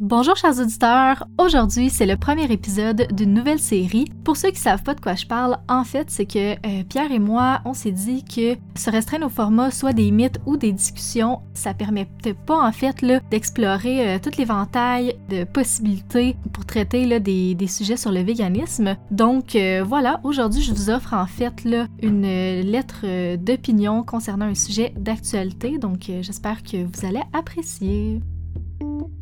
Bonjour 0.00 0.34
chers 0.34 0.58
auditeurs, 0.58 1.28
aujourd'hui 1.38 1.88
c'est 1.88 2.04
le 2.04 2.16
premier 2.16 2.50
épisode 2.50 3.06
d'une 3.12 3.32
nouvelle 3.32 3.60
série. 3.60 4.06
Pour 4.24 4.36
ceux 4.36 4.50
qui 4.50 4.58
savent 4.58 4.82
pas 4.82 4.94
de 4.94 5.00
quoi 5.00 5.14
je 5.14 5.24
parle, 5.24 5.56
en 5.68 5.84
fait 5.84 6.10
c'est 6.10 6.26
que 6.26 6.54
euh, 6.54 6.82
Pierre 6.88 7.12
et 7.12 7.20
moi 7.20 7.60
on 7.64 7.74
s'est 7.74 7.92
dit 7.92 8.24
que 8.24 8.56
se 8.76 8.90
restreindre 8.90 9.26
au 9.26 9.28
format 9.28 9.70
soit 9.70 9.92
des 9.92 10.10
mythes 10.10 10.40
ou 10.46 10.56
des 10.56 10.72
discussions, 10.72 11.42
ça 11.54 11.74
permettait 11.74 12.34
pas 12.34 12.66
en 12.66 12.72
fait 12.72 13.06
d'explorer 13.30 14.08
euh, 14.08 14.18
tout 14.18 14.32
l'éventail 14.36 15.14
de 15.28 15.44
possibilités 15.44 16.36
pour 16.52 16.66
traiter 16.66 17.20
des, 17.20 17.66
sujets 17.68 17.96
sur 17.96 18.10
le 18.10 18.22
véganisme. 18.22 18.96
Donc 19.12 19.54
euh, 19.54 19.84
voilà, 19.86 20.18
aujourd'hui 20.24 20.60
je 20.60 20.74
vous 20.74 20.90
offre 20.90 21.14
en 21.14 21.26
fait 21.26 21.54
une 22.02 22.62
lettre 22.62 23.36
d'opinion 23.36 24.02
concernant 24.02 24.46
un 24.46 24.56
sujet 24.56 24.92
d'actualité, 24.96 25.78
donc 25.78 26.10
j'espère 26.20 26.64
que 26.64 26.78
vous 26.78 27.06
allez 27.06 27.22
apprécier. 27.32 28.20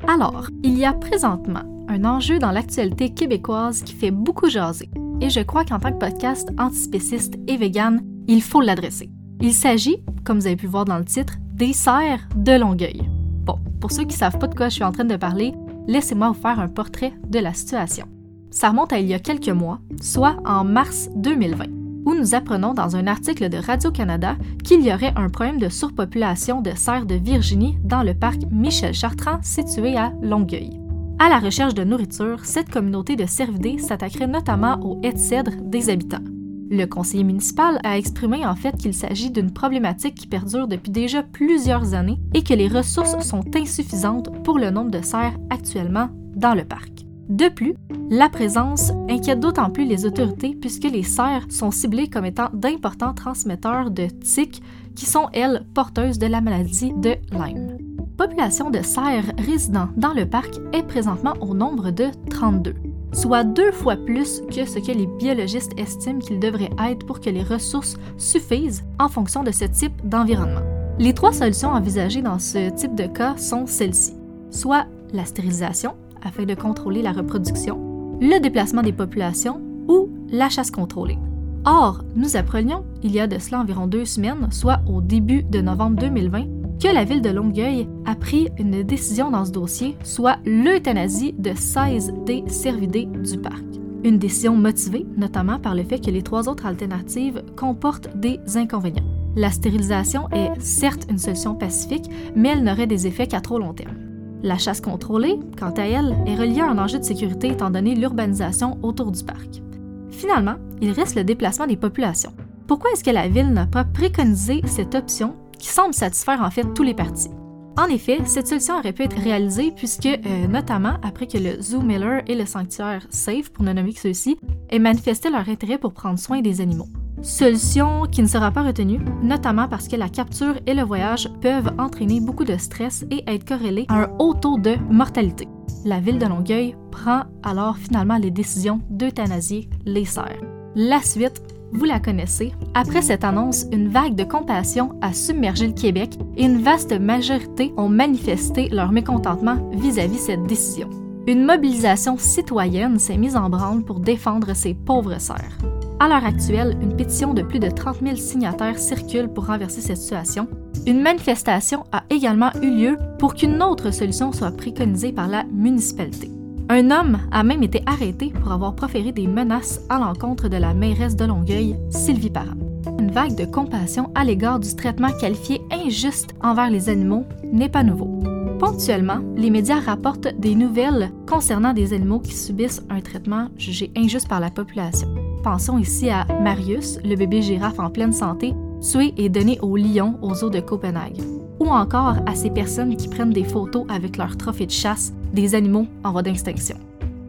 Alors, 0.07 0.49
il 0.63 0.79
y 0.79 0.85
a 0.85 0.93
présentement 0.93 1.63
un 1.89 2.05
enjeu 2.05 2.39
dans 2.39 2.51
l'actualité 2.51 3.11
québécoise 3.11 3.83
qui 3.83 3.95
fait 3.95 4.11
beaucoup 4.11 4.49
jaser, 4.49 4.91
et 5.21 5.31
je 5.31 5.41
crois 5.41 5.65
qu'en 5.65 5.79
tant 5.79 5.93
que 5.93 5.99
podcast 5.99 6.51
antispéciste 6.59 7.35
et 7.47 7.57
vegan, 7.57 8.03
il 8.27 8.43
faut 8.43 8.61
l'adresser. 8.61 9.11
Il 9.41 9.53
s'agit, 9.53 10.03
comme 10.25 10.39
vous 10.39 10.47
avez 10.47 10.57
pu 10.57 10.67
voir 10.67 10.85
dans 10.85 10.99
le 10.99 11.05
titre, 11.05 11.35
des 11.55 11.73
serres 11.73 12.29
de 12.37 12.53
Longueuil. 12.53 13.03
Bon, 13.45 13.59
pour 13.81 13.93
ceux 13.93 14.03
qui 14.03 14.15
ne 14.15 14.19
savent 14.19 14.39
pas 14.39 14.47
de 14.47 14.55
quoi 14.55 14.69
je 14.69 14.75
suis 14.75 14.85
en 14.85 14.93
train 14.93 15.05
de 15.05 15.17
parler, 15.17 15.53
laissez-moi 15.87 16.29
vous 16.29 16.41
faire 16.41 16.61
un 16.61 16.69
portrait 16.69 17.13
de 17.29 17.39
la 17.39 17.53
situation. 17.53 18.07
Ça 18.51 18.71
remonte 18.71 18.93
à 18.93 18.99
il 18.99 19.07
y 19.07 19.15
a 19.15 19.19
quelques 19.19 19.49
mois, 19.49 19.81
soit 20.01 20.37
en 20.45 20.65
mars 20.65 21.09
2020 21.17 21.82
où 21.82 21.82
nous 22.23 22.37
apprenons 22.37 22.73
dans 22.73 22.95
un 22.95 23.09
article 23.09 23.49
de 23.49 23.59
Radio-Canada 23.59 24.37
qu'il 24.63 24.81
y 24.83 24.93
aurait 24.93 25.13
un 25.17 25.29
problème 25.29 25.59
de 25.59 25.69
surpopulation 25.69 26.61
de 26.61 26.71
cerfs 26.77 27.05
de 27.05 27.17
Virginie 27.17 27.79
dans 27.83 28.05
le 28.05 28.15
parc 28.15 28.43
Michel 28.53 28.95
Chartrand 28.95 29.41
situé 29.43 29.97
à 29.97 30.13
Longueuil. 30.23 30.79
À 31.19 31.29
la 31.29 31.41
recherche 31.41 31.75
de 31.75 31.83
nourriture, 31.83 32.45
cette 32.45 32.71
communauté 32.71 33.17
de 33.17 33.27
cervidés 33.27 33.79
s'attaquerait 33.79 34.29
notamment 34.29 34.79
aux 34.85 35.01
haies 35.03 35.15
de 35.15 35.19
cèdre 35.19 35.51
des 35.65 35.91
habitants. 35.91 36.23
Le 36.71 36.85
conseiller 36.85 37.25
municipal 37.25 37.81
a 37.83 37.99
exprimé 37.99 38.47
en 38.47 38.55
fait 38.55 38.77
qu'il 38.77 38.95
s'agit 38.95 39.33
d'une 39.33 39.53
problématique 39.53 40.15
qui 40.15 40.29
perdure 40.29 40.69
depuis 40.69 40.93
déjà 40.93 41.25
plusieurs 41.25 41.95
années 41.95 42.21
et 42.35 42.45
que 42.45 42.55
les 42.55 42.69
ressources 42.69 43.19
sont 43.27 43.45
insuffisantes 43.57 44.31
pour 44.45 44.61
le 44.61 44.71
nombre 44.71 44.93
de 44.93 45.03
cerfs 45.03 45.37
actuellement 45.51 46.09
dans 46.37 46.55
le 46.55 46.65
parc. 46.65 47.05
De 47.29 47.49
plus, 47.49 47.75
la 48.11 48.29
présence 48.29 48.93
inquiète 49.09 49.41
d'autant 49.41 49.71
plus 49.71 49.85
les 49.85 50.05
autorités 50.05 50.57
puisque 50.61 50.85
les 50.85 51.03
cerfs 51.03 51.47
sont 51.51 51.71
ciblés 51.71 52.09
comme 52.09 52.25
étant 52.25 52.51
d'importants 52.53 53.15
transmetteurs 53.15 53.91
de 53.91 54.07
tiques 54.07 54.63
qui 54.95 55.07
sont, 55.07 55.29
elles, 55.33 55.65
porteuses 55.75 56.19
de 56.19 56.27
la 56.27 56.41
maladie 56.41 56.93
de 56.97 57.15
Lyme. 57.31 57.79
Population 58.17 58.71
de 58.71 58.83
cerfs 58.83 59.33
résidant 59.39 59.89
dans 59.97 60.13
le 60.13 60.27
parc 60.27 60.55
est 60.73 60.83
présentement 60.83 61.35
au 61.41 61.55
nombre 61.55 61.91
de 61.91 62.07
32, 62.29 62.75
soit 63.13 63.45
deux 63.45 63.73
fois 63.73 63.97
plus 63.97 64.43
que 64.55 64.67
ce 64.67 64.79
que 64.79 64.93
les 64.93 65.07
biologistes 65.07 65.73
estiment 65.79 66.19
qu'il 66.19 66.39
devrait 66.39 66.71
être 66.91 67.07
pour 67.07 67.21
que 67.21 67.31
les 67.31 67.43
ressources 67.43 67.97
suffisent 68.19 68.85
en 68.99 69.09
fonction 69.09 69.43
de 69.43 69.51
ce 69.51 69.65
type 69.65 70.07
d'environnement. 70.07 70.61
Les 70.99 71.15
trois 71.15 71.33
solutions 71.33 71.71
envisagées 71.71 72.23
dans 72.23 72.39
ce 72.39 72.69
type 72.71 72.95
de 72.95 73.07
cas 73.07 73.37
sont 73.39 73.67
celles-ci, 73.67 74.15
soit 74.51 74.85
la 75.15 75.25
stérilisation, 75.25 75.95
afin 76.23 76.45
de 76.45 76.55
contrôler 76.55 77.03
la 77.03 77.13
reproduction, 77.13 78.19
le 78.21 78.41
déplacement 78.41 78.83
des 78.83 78.93
populations 78.93 79.61
ou 79.89 80.09
la 80.31 80.49
chasse 80.49 80.71
contrôlée. 80.71 81.19
Or, 81.65 82.03
nous 82.17 82.37
apprenions, 82.37 82.85
il 83.03 83.13
y 83.13 83.21
a 83.21 83.27
de 83.27 83.39
cela 83.39 83.61
environ 83.61 83.87
deux 83.87 84.05
semaines, 84.05 84.49
soit 84.51 84.81
au 84.89 85.01
début 85.01 85.45
de 85.45 85.61
novembre 85.61 86.01
2020, 86.01 86.45
que 86.83 86.93
la 86.93 87.05
ville 87.05 87.23
de 87.23 87.31
Longueuil 87.31 87.89
a 88.05 88.17
pris 88.17 88.49
une 88.59 88.83
décision 88.83 89.31
dans 89.31 89.45
ce 89.45 89.53
dossier, 89.53 89.97
soit 90.03 90.39
l'euthanasie 90.45 91.35
de 91.39 91.53
16 91.55 92.15
des 92.27 92.43
cervidés 92.49 93.07
du 93.07 93.39
parc. 93.39 93.63
Une 94.03 94.19
décision 94.19 94.57
motivée 94.57 95.07
notamment 95.17 95.61
par 95.61 95.77
le 95.77 95.85
fait 95.85 96.05
que 96.05 96.11
les 96.11 96.23
trois 96.23 96.49
autres 96.49 96.67
alternatives 96.67 97.45
comportent 97.57 98.17
des 98.17 98.41
inconvénients. 98.57 99.05
La 99.37 99.53
stérilisation 99.53 100.29
est 100.31 100.61
certes 100.61 101.07
une 101.09 101.19
solution 101.19 101.55
pacifique, 101.55 102.11
mais 102.35 102.51
elle 102.51 102.65
n'aurait 102.65 102.89
des 102.89 103.07
effets 103.07 103.29
qu'à 103.29 103.41
trop 103.41 103.61
long 103.61 103.73
terme. 103.73 104.02
La 104.43 104.59
chasse 104.59 104.81
contrôlée, 104.81 105.39
quant 105.59 105.71
à 105.71 105.83
elle, 105.83 106.17
est 106.27 106.35
reliée 106.35 106.61
à 106.61 106.71
un 106.71 106.79
enjeu 106.79 106.99
de 106.99 107.05
sécurité 107.05 107.49
étant 107.49 107.71
donné 107.71 107.95
l'urbanisation 107.95 108.79
autour 108.83 109.13
du 109.13 109.23
parc. 109.23 109.63
Finalement, 110.11 110.57
il 110.81 110.91
reste 110.91 111.15
le 111.15 111.25
déplacement 111.25 111.67
des 111.67 111.77
populations. 111.77 112.33
Pourquoi 112.67 112.91
est-ce 112.91 113.05
que 113.05 113.11
la 113.11 113.29
ville 113.29 113.53
n'a 113.53 113.67
pas 113.67 113.85
préconisé 113.85 114.61
cette 114.67 114.95
option 114.95 115.37
qui 115.59 115.69
semble 115.69 115.95
satisfaire 115.95 116.43
en 116.43 116.51
fait 116.51 116.75
tous 116.75 116.83
les 116.83 116.95
partis? 116.95 117.31
En 117.79 117.87
effet, 117.87 118.21
cette 118.27 118.49
solution 118.49 118.79
aurait 118.79 118.93
pu 118.93 119.03
être 119.03 119.17
réalisée 119.17 119.73
puisque, 119.75 120.07
euh, 120.07 120.47
notamment 120.49 120.95
après 121.03 121.27
que 121.27 121.39
le 121.39 121.61
Zoo 121.63 121.81
Miller 121.81 122.23
et 122.27 122.35
le 122.35 122.45
sanctuaire 122.45 123.07
Safe, 123.11 123.51
pour 123.51 123.65
ne 123.65 123.73
nommer 123.73 123.95
que 123.95 124.01
ceux-ci, 124.01 124.39
aient 124.69 124.79
manifesté 124.79 125.31
leur 125.31 125.49
intérêt 125.49 125.79
pour 125.79 125.93
prendre 125.93 126.19
soin 126.19 126.41
des 126.41 126.61
animaux. 126.61 126.89
Solution 127.23 128.03
qui 128.11 128.21
ne 128.21 128.27
sera 128.27 128.51
pas 128.51 128.63
retenue, 128.63 128.99
notamment 129.23 129.69
parce 129.69 129.87
que 129.87 129.95
la 129.95 130.09
capture 130.09 130.55
et 130.67 130.75
le 130.75 130.83
voyage 130.83 131.29
peuvent 131.41 131.71
entraîner 131.79 132.21
beaucoup 132.21 132.45
de 132.45 132.57
stress 132.57 133.05
et 133.13 133.23
être 133.29 133.45
corrélés 133.45 133.87
à 133.89 134.03
un 134.03 134.11
haut 134.19 134.35
taux 134.35 134.59
de 134.59 134.75
mortalité. 134.91 135.47
La 135.85 136.01
ville 136.01 136.19
de 136.19 136.27
Longueuil 136.27 136.75
prend 136.91 137.23
alors 137.45 137.77
finalement 137.77 138.19
les 138.19 138.33
décisions 138.33 138.81
d'euthanasier 138.91 139.69
les 139.85 140.05
cerfs. 140.05 140.43
La 140.75 141.01
suite, 141.01 141.43
vous 141.73 141.85
la 141.85 142.01
connaissez. 142.01 142.53
Après 142.75 143.03
cette 143.03 143.25
annonce, 143.25 143.67
une 143.73 143.89
vague 143.89 144.17
de 144.17 144.25
compassion 144.25 144.99
a 145.01 145.13
submergé 145.13 145.69
le 145.69 145.75
Québec 145.75 146.19
et 146.37 146.45
une 146.45 146.61
vaste 146.61 146.99
majorité 146.99 147.73
ont 147.77 147.89
manifesté 147.89 148.69
leur 148.69 148.91
mécontentement 148.91 149.71
vis-à-vis 149.73 150.17
-vis 150.17 150.27
cette 150.27 150.47
décision. 150.47 150.91
Une 151.29 151.45
mobilisation 151.45 152.19
citoyenne 152.19 152.99
s'est 152.99 153.17
mise 153.17 153.37
en 153.37 153.49
branle 153.49 153.85
pour 153.85 154.01
défendre 154.01 154.55
ces 154.55 154.75
pauvres 154.75 155.21
cerfs. 155.21 155.59
À 156.03 156.09
l'heure 156.09 156.25
actuelle, 156.25 156.77
une 156.83 156.97
pétition 156.97 157.33
de 157.33 157.43
plus 157.43 157.61
de 157.61 157.71
30 157.71 157.99
000 158.03 158.17
signataires 158.17 158.77
circule 158.77 159.29
pour 159.29 159.47
renverser 159.47 159.81
cette 159.81 159.99
situation. 159.99 160.49
Une 160.85 161.01
manifestation 161.01 161.85
a 161.93 162.03
également 162.11 162.51
eu 162.61 162.71
lieu 162.73 162.99
pour 163.21 163.37
qu'une 163.37 163.63
autre 163.63 163.93
solution 163.93 164.33
soit 164.33 164.51
préconisée 164.51 165.13
par 165.13 165.29
la 165.29 165.45
municipalité. 165.45 166.29
Un 166.71 166.91
homme 166.91 167.21
a 167.31 167.45
même 167.45 167.63
été 167.63 167.85
arrêté 167.87 168.33
pour 168.33 168.51
avoir 168.51 168.75
proféré 168.75 169.13
des 169.13 169.29
menaces 169.29 169.81
à 169.89 170.01
l'encontre 170.01 170.49
de 170.49 170.57
la 170.57 170.75
mairesse 170.75 171.15
de 171.15 171.25
Longueuil, 171.25 171.77
Sylvie 171.91 172.31
Parent. 172.31 172.57
Une 172.99 173.13
vague 173.13 173.37
de 173.37 173.45
compassion 173.45 174.11
à 174.17 174.25
l'égard 174.25 174.59
du 174.59 174.75
traitement 174.75 175.13
qualifié 175.21 175.61
injuste 175.71 176.35
envers 176.43 176.71
les 176.71 176.89
animaux 176.89 177.27
n'est 177.45 177.69
pas 177.69 177.85
nouveau. 177.85 178.19
Ponctuellement, 178.59 179.21
les 179.37 179.51
médias 179.51 179.79
rapportent 179.79 180.37
des 180.37 180.57
nouvelles 180.57 181.13
concernant 181.29 181.73
des 181.73 181.93
animaux 181.93 182.19
qui 182.19 182.35
subissent 182.35 182.83
un 182.91 183.01
traitement 183.01 183.51
jugé 183.57 183.93
injuste 183.97 184.27
par 184.27 184.41
la 184.41 184.51
population. 184.51 185.07
Pensons 185.43 185.77
ici 185.79 186.09
à 186.09 186.25
Marius, 186.41 187.01
le 187.05 187.17
bébé 187.17 187.43
girafe 187.43 187.81
en 187.81 187.91
pleine 187.91 188.13
santé, 188.13 188.55
tué 188.81 189.13
et 189.17 189.29
donné 189.29 189.59
au 189.61 189.77
lion 189.77 190.17
aux 190.23 190.45
eaux 190.45 190.51
de 190.51 190.61
Copenhague. 190.61 191.21
Ou 191.59 191.67
encore 191.67 192.17
à 192.27 192.35
ces 192.37 192.51
personnes 192.51 192.97
qui 192.97 193.09
prennent 193.09 193.33
des 193.33 193.43
photos 193.43 193.85
avec 193.89 194.19
leurs 194.19 194.37
trophées 194.37 194.67
de 194.67 194.71
chasse 194.71 195.13
des 195.33 195.57
animaux 195.57 195.87
en 196.05 196.13
voie 196.13 196.23
d'extinction. 196.23 196.77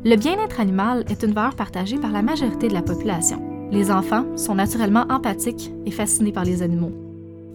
Le 0.05 0.15
bien-être 0.15 0.59
animal 0.59 1.05
est 1.09 1.23
une 1.23 1.33
valeur 1.33 1.55
partagée 1.55 1.97
par 1.97 2.11
la 2.11 2.21
majorité 2.21 2.67
de 2.67 2.73
la 2.73 2.83
population. 2.83 3.41
Les 3.71 3.89
enfants 3.89 4.25
sont 4.35 4.55
naturellement 4.55 5.05
empathiques 5.09 5.71
et 5.87 5.91
fascinés 5.91 6.31
par 6.31 6.45
les 6.45 6.61
animaux. 6.61 6.91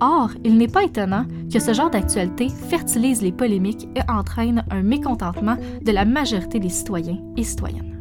Or, 0.00 0.30
il 0.44 0.56
n'est 0.56 0.66
pas 0.66 0.82
étonnant 0.82 1.24
que 1.52 1.60
ce 1.60 1.72
genre 1.72 1.90
d'actualité 1.90 2.48
fertilise 2.48 3.22
les 3.22 3.32
polémiques 3.32 3.88
et 3.94 4.10
entraîne 4.10 4.64
un 4.70 4.82
mécontentement 4.82 5.56
de 5.82 5.92
la 5.92 6.04
majorité 6.04 6.58
des 6.58 6.68
citoyens 6.68 7.18
et 7.36 7.44
citoyennes 7.44 7.97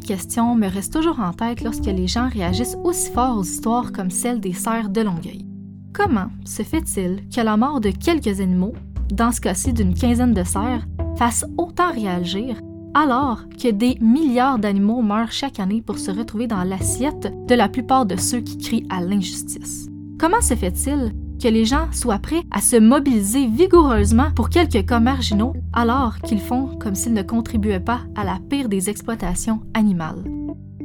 question 0.00 0.54
me 0.54 0.66
reste 0.66 0.92
toujours 0.92 1.20
en 1.20 1.32
tête 1.32 1.62
lorsque 1.62 1.86
les 1.86 2.06
gens 2.06 2.28
réagissent 2.28 2.76
aussi 2.84 3.10
fort 3.12 3.38
aux 3.38 3.44
histoires 3.44 3.92
comme 3.92 4.10
celle 4.10 4.40
des 4.40 4.52
cerfs 4.52 4.90
de 4.90 5.02
Longueuil. 5.02 5.46
Comment 5.92 6.28
se 6.44 6.62
fait-il 6.62 7.28
que 7.28 7.40
la 7.40 7.56
mort 7.56 7.80
de 7.80 7.90
quelques 7.90 8.40
animaux, 8.40 8.74
dans 9.12 9.32
ce 9.32 9.40
cas-ci 9.40 9.72
d'une 9.72 9.94
quinzaine 9.94 10.34
de 10.34 10.44
cerfs, 10.44 10.86
fasse 11.16 11.44
autant 11.58 11.92
réagir 11.92 12.60
alors 12.94 13.44
que 13.50 13.70
des 13.70 13.96
milliards 14.00 14.58
d'animaux 14.58 15.02
meurent 15.02 15.32
chaque 15.32 15.60
année 15.60 15.82
pour 15.82 15.98
se 15.98 16.10
retrouver 16.10 16.46
dans 16.46 16.64
l'assiette 16.64 17.32
de 17.46 17.54
la 17.54 17.68
plupart 17.68 18.06
de 18.06 18.16
ceux 18.16 18.40
qui 18.40 18.58
crient 18.58 18.86
à 18.90 19.00
l'injustice? 19.00 19.88
Comment 20.18 20.40
se 20.40 20.54
fait-il 20.54 21.12
que 21.40 21.48
les 21.48 21.64
gens 21.64 21.88
soient 21.92 22.18
prêts 22.18 22.42
à 22.50 22.60
se 22.60 22.76
mobiliser 22.76 23.46
vigoureusement 23.46 24.30
pour 24.34 24.50
quelques 24.50 24.86
cas 24.86 25.00
marginaux 25.00 25.54
alors 25.72 26.18
qu'ils 26.18 26.40
font 26.40 26.78
comme 26.78 26.94
s'ils 26.94 27.14
ne 27.14 27.22
contribuaient 27.22 27.80
pas 27.80 28.00
à 28.14 28.24
la 28.24 28.38
pire 28.48 28.68
des 28.68 28.90
exploitations 28.90 29.60
animales. 29.74 30.22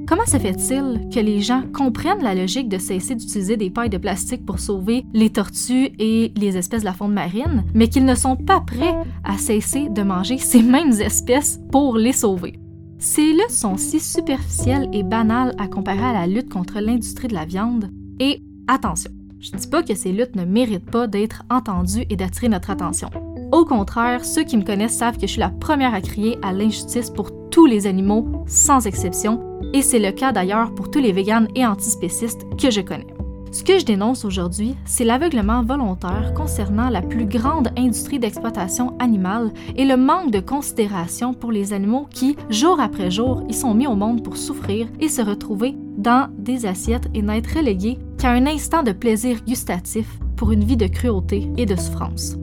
Comment 0.07 0.25
se 0.25 0.37
fait-il 0.37 1.09
que 1.11 1.19
les 1.19 1.41
gens 1.41 1.63
comprennent 1.73 2.21
la 2.21 2.35
logique 2.35 2.69
de 2.69 2.77
cesser 2.77 3.15
d'utiliser 3.15 3.57
des 3.57 3.71
pailles 3.71 3.89
de 3.89 3.97
plastique 3.97 4.45
pour 4.45 4.59
sauver 4.59 5.03
les 5.13 5.31
tortues 5.31 5.89
et 5.97 6.31
les 6.37 6.57
espèces 6.57 6.81
de 6.81 6.85
la 6.85 6.93
faune 6.93 7.13
marine, 7.13 7.63
mais 7.73 7.87
qu'ils 7.87 8.05
ne 8.05 8.13
sont 8.13 8.35
pas 8.35 8.61
prêts 8.61 8.95
à 9.23 9.37
cesser 9.39 9.89
de 9.89 10.03
manger 10.03 10.37
ces 10.37 10.61
mêmes 10.61 10.91
espèces 11.01 11.59
pour 11.71 11.97
les 11.97 12.13
sauver? 12.13 12.59
Ces 12.99 13.33
luttes 13.33 13.49
sont 13.49 13.77
si 13.77 13.99
superficielles 13.99 14.89
et 14.93 15.03
banales 15.03 15.55
à 15.57 15.67
comparer 15.67 16.05
à 16.05 16.13
la 16.13 16.27
lutte 16.27 16.49
contre 16.49 16.79
l'industrie 16.79 17.27
de 17.27 17.33
la 17.33 17.45
viande. 17.45 17.89
Et 18.19 18.41
attention, 18.67 19.11
je 19.39 19.51
ne 19.51 19.57
dis 19.57 19.67
pas 19.67 19.83
que 19.83 19.95
ces 19.95 20.11
luttes 20.11 20.35
ne 20.35 20.45
méritent 20.45 20.89
pas 20.89 21.07
d'être 21.07 21.43
entendues 21.49 22.05
et 22.09 22.15
d'attirer 22.15 22.49
notre 22.49 22.69
attention. 22.69 23.09
Au 23.51 23.63
contraire, 23.63 24.25
ceux 24.25 24.43
qui 24.43 24.57
me 24.57 24.63
connaissent 24.63 24.97
savent 24.97 25.17
que 25.17 25.27
je 25.27 25.33
suis 25.33 25.39
la 25.39 25.49
première 25.49 25.93
à 25.93 26.01
crier 26.01 26.37
à 26.41 26.51
l'injustice 26.51 27.09
pour 27.09 27.29
tous 27.49 27.65
les 27.65 27.87
animaux, 27.87 28.43
sans 28.47 28.85
exception, 28.85 29.39
et 29.73 29.81
c'est 29.81 29.99
le 29.99 30.11
cas 30.11 30.31
d'ailleurs 30.31 30.73
pour 30.73 30.91
tous 30.91 30.99
les 30.99 31.11
véganes 31.11 31.47
et 31.55 31.65
antispécistes 31.65 32.45
que 32.57 32.71
je 32.71 32.81
connais. 32.81 33.07
Ce 33.51 33.63
que 33.63 33.79
je 33.79 33.85
dénonce 33.85 34.25
aujourd'hui, 34.25 34.75
c'est 34.83 35.05
l'aveuglement 35.05 35.63
volontaire 35.63 36.33
concernant 36.35 36.89
la 36.89 37.01
plus 37.01 37.25
grande 37.25 37.69
industrie 37.77 38.19
d'exploitation 38.19 38.97
animale 38.99 39.53
et 39.77 39.85
le 39.85 39.95
manque 39.95 40.31
de 40.31 40.41
considération 40.41 41.33
pour 41.33 41.53
les 41.53 41.71
animaux 41.71 42.07
qui, 42.09 42.35
jour 42.49 42.81
après 42.81 43.09
jour, 43.09 43.45
y 43.47 43.53
sont 43.53 43.73
mis 43.73 43.87
au 43.87 43.95
monde 43.95 44.23
pour 44.23 44.35
souffrir 44.35 44.87
et 44.99 45.07
se 45.07 45.21
retrouver 45.21 45.75
dans 46.05 46.29
des 46.37 46.67
assiettes 46.67 47.09
et 47.15 47.23
n'être 47.23 47.57
relégués 47.57 47.97
qu'à 48.19 48.29
un 48.29 48.45
instant 48.45 48.83
de 48.83 48.91
plaisir 48.91 49.43
gustatif 49.43 50.07
pour 50.37 50.51
une 50.51 50.63
vie 50.63 50.77
de 50.77 50.85
cruauté 50.85 51.49
et 51.57 51.65
de 51.65 51.75
souffrance. 51.75 52.37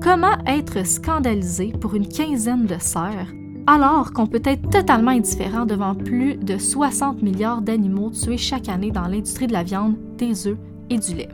Comment 0.00 0.38
être 0.46 0.86
scandalisé 0.86 1.72
pour 1.80 1.94
une 1.94 2.08
quinzaine 2.08 2.66
de 2.66 2.76
cerfs 2.78 3.34
alors 3.66 4.12
qu'on 4.12 4.26
peut 4.26 4.42
être 4.44 4.70
totalement 4.70 5.10
indifférent 5.10 5.66
devant 5.66 5.94
plus 5.94 6.36
de 6.36 6.56
60 6.56 7.22
milliards 7.22 7.62
d'animaux 7.62 8.10
tués 8.10 8.38
chaque 8.38 8.68
année 8.68 8.90
dans 8.90 9.06
l'industrie 9.06 9.46
de 9.46 9.52
la 9.52 9.64
viande, 9.64 9.96
des 10.16 10.46
œufs 10.46 10.56
et 10.88 10.98
du 10.98 11.14
lait? 11.14 11.28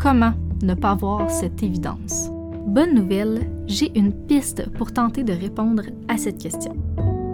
Comment 0.00 0.32
ne 0.62 0.74
pas 0.74 0.94
voir 0.94 1.30
cette 1.30 1.62
évidence? 1.62 2.30
Bonne 2.66 2.94
nouvelle, 2.94 3.48
j'ai 3.66 3.96
une 3.96 4.12
piste 4.12 4.68
pour 4.72 4.92
tenter 4.92 5.24
de 5.24 5.32
répondre 5.32 5.84
à 6.08 6.16
cette 6.16 6.38
question. 6.38 6.74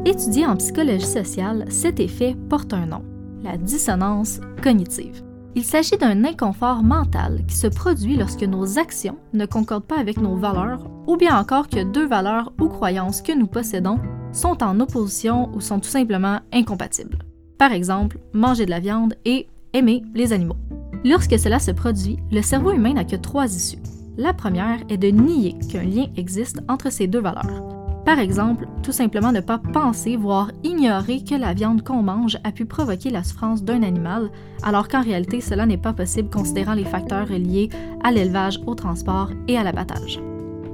Étudié 0.04 0.46
en 0.46 0.56
psychologie 0.56 1.06
sociale, 1.06 1.64
cet 1.68 2.00
effet 2.00 2.36
porte 2.48 2.72
un 2.72 2.86
nom, 2.86 3.02
la 3.42 3.56
dissonance 3.56 4.40
cognitive. 4.62 5.22
Il 5.54 5.64
s'agit 5.64 5.96
d'un 5.96 6.24
inconfort 6.24 6.82
mental 6.82 7.44
qui 7.48 7.56
se 7.56 7.66
produit 7.66 8.16
lorsque 8.16 8.44
nos 8.44 8.78
actions 8.78 9.18
ne 9.32 9.46
concordent 9.46 9.86
pas 9.86 9.98
avec 9.98 10.18
nos 10.18 10.36
valeurs 10.36 10.88
ou 11.06 11.16
bien 11.16 11.36
encore 11.38 11.68
que 11.68 11.82
deux 11.82 12.06
valeurs 12.06 12.52
ou 12.60 12.68
croyances 12.68 13.22
que 13.22 13.32
nous 13.32 13.46
possédons 13.46 13.98
sont 14.32 14.62
en 14.62 14.78
opposition 14.78 15.50
ou 15.54 15.60
sont 15.60 15.80
tout 15.80 15.88
simplement 15.88 16.40
incompatibles. 16.52 17.18
Par 17.58 17.72
exemple, 17.72 18.18
manger 18.32 18.66
de 18.66 18.70
la 18.70 18.80
viande 18.80 19.14
et 19.24 19.48
aimer 19.72 20.04
les 20.14 20.32
animaux. 20.32 20.56
Lorsque 21.04 21.38
cela 21.38 21.58
se 21.58 21.70
produit, 21.70 22.18
le 22.30 22.42
cerveau 22.42 22.72
humain 22.72 22.94
n'a 22.94 23.04
que 23.04 23.16
trois 23.16 23.46
issues. 23.46 23.82
La 24.16 24.32
première 24.32 24.80
est 24.88 24.98
de 24.98 25.08
nier 25.08 25.56
qu'un 25.70 25.84
lien 25.84 26.06
existe 26.16 26.60
entre 26.68 26.90
ces 26.92 27.06
deux 27.06 27.20
valeurs. 27.20 27.77
Par 28.08 28.20
exemple, 28.20 28.66
tout 28.82 28.90
simplement 28.90 29.32
ne 29.32 29.40
pas 29.42 29.58
penser, 29.58 30.16
voire 30.16 30.50
ignorer 30.64 31.22
que 31.22 31.34
la 31.34 31.52
viande 31.52 31.84
qu'on 31.84 32.02
mange 32.02 32.38
a 32.42 32.52
pu 32.52 32.64
provoquer 32.64 33.10
la 33.10 33.22
souffrance 33.22 33.62
d'un 33.62 33.82
animal, 33.82 34.30
alors 34.62 34.88
qu'en 34.88 35.02
réalité 35.02 35.42
cela 35.42 35.66
n'est 35.66 35.76
pas 35.76 35.92
possible 35.92 36.30
considérant 36.30 36.72
les 36.72 36.86
facteurs 36.86 37.28
liés 37.28 37.68
à 38.02 38.10
l'élevage, 38.10 38.60
au 38.64 38.74
transport 38.74 39.28
et 39.46 39.58
à 39.58 39.62
l'abattage. 39.62 40.22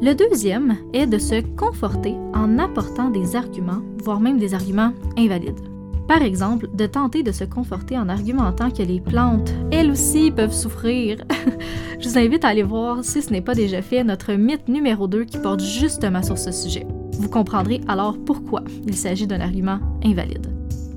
Le 0.01 0.13
deuxième 0.13 0.77
est 0.93 1.09
de 1.09 1.19
se 1.19 1.41
conforter 1.57 2.15
en 2.35 2.57
apportant 2.61 3.11
des 3.11 3.35
arguments, 3.35 3.83
voire 4.05 4.21
même 4.21 4.39
des 4.39 4.55
arguments 4.55 4.93
invalides. 5.19 5.59
Par 6.07 6.23
exemple, 6.23 6.69
de 6.73 6.87
tenter 6.87 7.25
de 7.25 7.33
se 7.33 7.43
conforter 7.43 7.99
en 7.99 8.09
argumentant 8.09 8.71
que 8.71 8.85
les 8.85 9.01
plantes, 9.01 9.53
elles 9.73 9.91
aussi, 9.91 10.31
peuvent 10.31 10.55
souffrir. 10.55 11.17
Je 11.99 12.09
vous 12.09 12.17
invite 12.17 12.45
à 12.45 12.49
aller 12.51 12.63
voir, 12.63 13.03
si 13.03 13.23
ce 13.23 13.33
n'est 13.33 13.41
pas 13.41 13.57
déjà 13.57 13.83
fait, 13.83 14.05
notre 14.05 14.35
mythe 14.35 14.69
numéro 14.69 15.09
2 15.09 15.25
qui 15.25 15.39
porte 15.39 15.65
justement 15.65 16.23
sur 16.23 16.39
ce 16.39 16.53
sujet. 16.53 16.87
Vous 17.19 17.29
comprendrez 17.29 17.81
alors 17.89 18.17
pourquoi 18.19 18.63
il 18.87 18.95
s'agit 18.95 19.27
d'un 19.27 19.41
argument 19.41 19.79
invalide. 20.05 20.47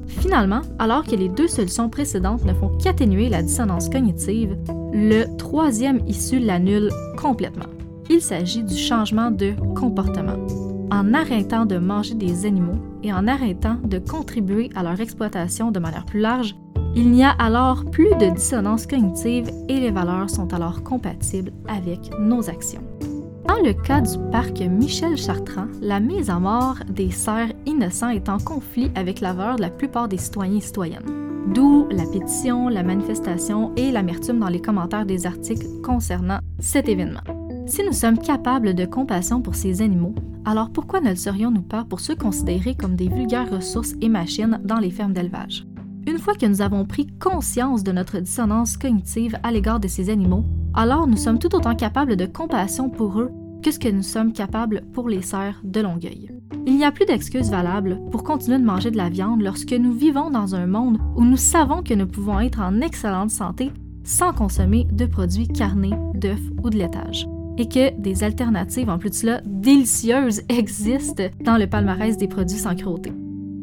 Finalement, 0.08 0.62
alors 0.80 1.04
que 1.04 1.16
les 1.16 1.30
deux 1.30 1.48
solutions 1.48 1.90
précédentes 1.90 2.44
ne 2.46 2.54
font 2.54 2.76
qu'atténuer 2.78 3.30
la 3.30 3.44
dissonance 3.44 3.90
cognitive, 3.90 4.58
le 4.94 5.26
troisième 5.38 6.02
issu 6.08 6.40
l'annule 6.40 6.90
complètement 7.18 7.68
il 8.10 8.22
s'agit 8.22 8.64
du 8.64 8.76
changement 8.76 9.32
de 9.32 9.54
comportement. 9.76 10.38
En 10.92 11.14
arrêtant 11.14 11.66
de 11.66 11.78
manger 11.78 12.16
des 12.16 12.46
animaux 12.46 12.80
et 13.04 13.12
en 13.12 13.28
arrêtant 13.28 13.76
de 13.84 14.00
contribuer 14.00 14.70
à 14.76 14.84
leur 14.84 15.00
exploitation 15.02 15.72
de 15.72 15.80
manière 15.80 16.06
plus 16.06 16.22
large, 16.22 16.56
il 16.96 17.12
n'y 17.12 17.24
a 17.24 17.32
alors 17.32 17.86
plus 17.92 18.10
de 18.20 18.34
dissonance 18.34 18.88
cognitive 18.88 19.50
et 19.68 19.80
les 19.80 19.92
valeurs 19.92 20.30
sont 20.30 20.54
alors 20.54 20.84
compatibles 20.84 21.52
avec 21.68 22.00
nos 22.20 22.50
actions. 22.50 22.82
Dans 23.48 23.64
le 23.64 23.72
cas 23.72 24.02
du 24.02 24.18
parc 24.30 24.60
Michel 24.60 25.16
Chartrand, 25.16 25.68
la 25.82 26.02
mise 26.02 26.30
à 26.30 26.38
mort 26.38 26.80
des 26.90 27.12
cerfs 27.12 27.54
innocents 27.66 28.10
est 28.10 28.28
en 28.28 28.40
conflit 28.40 28.92
avec 28.94 29.22
la 29.22 29.32
valeur 29.32 29.56
de 29.56 29.62
la 29.62 29.70
plupart 29.70 30.10
des 30.10 30.18
citoyens 30.18 30.58
et 30.58 30.62
citoyennes. 30.62 31.06
D'où 31.54 31.88
la 31.90 32.06
pétition, 32.06 32.68
la 32.68 32.84
manifestation 32.84 33.74
et 33.78 33.90
l'amertume 33.92 34.40
dans 34.40 34.50
les 34.50 34.60
commentaires 34.60 35.06
des 35.06 35.26
articles 35.26 35.66
concernant 35.82 36.40
cet 36.60 36.90
événement. 36.90 37.22
Si 37.68 37.84
nous 37.86 37.94
sommes 37.94 38.20
capables 38.20 38.76
de 38.76 38.86
compassion 38.86 39.42
pour 39.42 39.56
ces 39.56 39.82
animaux, 39.82 40.14
alors 40.44 40.70
pourquoi 40.70 41.00
ne 41.00 41.12
le 41.12 41.16
serions-nous 41.16 41.62
pas 41.62 41.86
pour 41.86 42.02
ceux 42.02 42.16
considérés 42.16 42.76
comme 42.76 42.98
des 42.98 43.08
vulgaires 43.08 43.50
ressources 43.50 43.94
et 44.02 44.10
machines 44.10 44.60
dans 44.66 44.80
les 44.80 44.92
fermes 44.92 45.14
d'élevage? 45.14 45.66
Une 46.06 46.20
fois 46.20 46.36
que 46.36 46.46
nous 46.46 46.62
avons 46.62 46.86
pris 46.86 47.08
conscience 47.20 47.84
de 47.84 47.94
notre 47.94 48.20
dissonance 48.20 48.76
cognitive 48.76 49.38
à 49.42 49.52
l'égard 49.52 49.80
de 49.80 49.88
ces 49.88 50.10
animaux, 50.10 50.44
alors 50.78 51.08
nous 51.08 51.18
sommes 51.18 51.40
tout 51.40 51.56
autant 51.56 51.76
capables 51.76 52.16
de 52.16 52.28
compassion 52.28 52.90
pour 52.90 53.20
eux 53.20 53.32
que 53.64 53.72
ce 53.72 53.80
que 53.80 53.90
nous 53.90 54.04
sommes 54.04 54.32
capables 54.32 54.84
pour 54.94 55.10
les 55.10 55.24
cerfs 55.24 55.60
de 55.64 55.82
Longueuil. 55.82 56.30
Il 56.68 56.78
n'y 56.78 56.86
a 56.86 56.92
plus 56.92 57.06
d'excuses 57.06 57.50
valables 57.50 58.00
pour 58.12 58.24
continuer 58.24 58.60
de 58.60 58.64
manger 58.64 58.92
de 58.92 58.98
la 58.98 59.10
viande 59.10 59.42
lorsque 59.42 59.74
nous 59.74 59.92
vivons 59.92 60.30
dans 60.30 60.54
un 60.54 60.68
monde 60.68 61.00
où 61.16 61.26
nous 61.26 61.36
savons 61.36 61.82
que 61.82 61.96
nous 61.96 62.06
pouvons 62.06 62.40
être 62.40 62.62
en 62.62 62.82
excellente 62.82 63.32
santé 63.32 63.72
sans 64.04 64.34
consommer 64.34 64.86
de 64.92 65.08
produits 65.08 65.48
carnés, 65.48 65.98
d'œufs 66.14 66.40
ou 66.64 66.70
de 66.70 66.78
laitage 66.78 67.28
et 67.58 67.68
que 67.68 68.00
des 68.00 68.24
alternatives, 68.24 68.90
en 68.90 69.00
plus 69.00 69.10
de 69.10 69.16
cela, 69.16 69.42
délicieuses 69.46 70.44
existent 70.50 71.24
dans 71.44 71.58
le 71.58 71.66
palmarès 71.66 72.18
des 72.18 72.28
produits 72.28 72.60
sans 72.60 72.76
cruauté. 72.76 73.12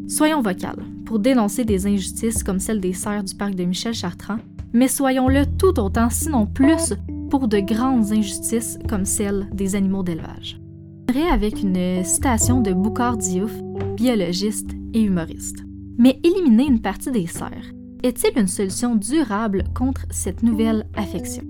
Soyons 0.09 0.43
vocales 0.43 0.83
pour 1.07 1.21
dénoncer 1.21 1.65
des 1.65 1.87
injustices 1.87 2.43
comme 2.43 2.59
celle 2.59 2.81
des 2.81 2.93
serres 2.93 3.23
du 3.23 3.37
parc 3.37 3.55
de 3.55 3.65
Michel 3.65 3.95
Chartrand, 3.95 4.39
mais 4.75 4.89
soyons-le 4.89 5.47
tout 5.57 5.79
autant, 5.79 6.11
sinon 6.11 6.47
plus, 6.47 6.95
de 7.39 7.59
grandes 7.59 8.13
injustices 8.13 8.79
comme 8.89 9.05
celle 9.05 9.49
des 9.53 9.75
animaux 9.75 10.03
d'élevage. 10.03 10.61
Avec 11.31 11.63
une 11.63 12.05
citation 12.05 12.61
de 12.61 12.73
Boucard 12.73 13.17
Diouf, 13.17 13.53
biologiste 13.97 14.71
et 14.95 15.03
humoriste. 15.03 15.59
Mais 15.99 16.19
éliminer 16.25 16.67
une 16.67 16.81
partie 16.81 17.11
des 17.11 17.27
serres 17.27 17.73
est-il 18.05 18.39
une 18.39 18.47
solution 18.47 18.97
durable 18.97 19.65
contre 19.75 20.03
cette 20.11 20.43
nouvelle 20.43 20.87
affection? 20.95 21.43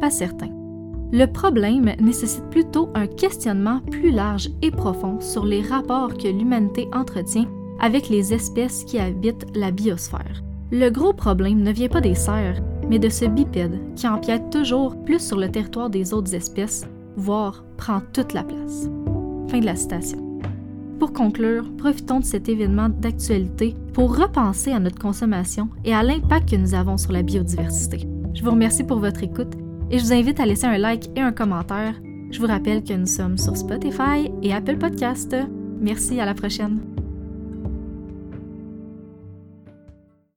Pas 0.00 0.10
certain. 0.10 0.48
Le 1.12 1.26
problème 1.26 1.94
nécessite 2.00 2.48
plutôt 2.50 2.88
un 2.94 3.06
questionnement 3.06 3.80
plus 3.90 4.10
large 4.10 4.50
et 4.62 4.70
profond 4.70 5.20
sur 5.20 5.44
les 5.44 5.62
rapports 5.62 6.16
que 6.16 6.26
l'humanité 6.26 6.88
entretient 6.92 7.46
avec 7.80 8.08
les 8.08 8.34
espèces 8.34 8.84
qui 8.84 8.98
habitent 8.98 9.46
la 9.54 9.70
biosphère. 9.70 10.42
Le 10.72 10.88
gros 10.88 11.12
problème 11.12 11.62
ne 11.62 11.70
vient 11.70 11.88
pas 11.88 12.00
des 12.00 12.14
cerfs, 12.14 12.60
mais 12.92 12.98
de 12.98 13.08
ce 13.08 13.24
bipède 13.24 13.80
qui 13.96 14.06
empiète 14.06 14.50
toujours 14.50 15.02
plus 15.02 15.18
sur 15.18 15.38
le 15.38 15.50
territoire 15.50 15.88
des 15.88 16.12
autres 16.12 16.34
espèces, 16.34 16.86
voire 17.16 17.64
prend 17.78 18.02
toute 18.12 18.34
la 18.34 18.44
place. 18.44 18.90
Fin 19.48 19.60
de 19.60 19.64
la 19.64 19.76
citation. 19.76 20.18
Pour 20.98 21.14
conclure, 21.14 21.64
profitons 21.78 22.20
de 22.20 22.24
cet 22.26 22.50
événement 22.50 22.90
d'actualité 22.90 23.74
pour 23.94 24.18
repenser 24.18 24.72
à 24.72 24.78
notre 24.78 24.98
consommation 24.98 25.70
et 25.86 25.94
à 25.94 26.02
l'impact 26.02 26.50
que 26.50 26.56
nous 26.56 26.74
avons 26.74 26.98
sur 26.98 27.12
la 27.12 27.22
biodiversité. 27.22 28.06
Je 28.34 28.44
vous 28.44 28.50
remercie 28.50 28.84
pour 28.84 28.98
votre 28.98 29.22
écoute 29.22 29.54
et 29.90 29.98
je 29.98 30.04
vous 30.04 30.12
invite 30.12 30.38
à 30.38 30.44
laisser 30.44 30.66
un 30.66 30.76
like 30.76 31.08
et 31.16 31.20
un 31.20 31.32
commentaire. 31.32 31.94
Je 32.30 32.38
vous 32.38 32.46
rappelle 32.46 32.84
que 32.84 32.92
nous 32.92 33.06
sommes 33.06 33.38
sur 33.38 33.56
Spotify 33.56 34.30
et 34.42 34.52
Apple 34.52 34.76
Podcast. 34.76 35.34
Merci, 35.80 36.20
à 36.20 36.26
la 36.26 36.34
prochaine. 36.34 36.91